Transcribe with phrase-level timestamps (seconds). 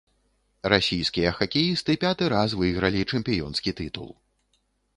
[0.71, 4.13] Расійскія хакеісты пяты раз выйгралі чэмпіёнскі тытул.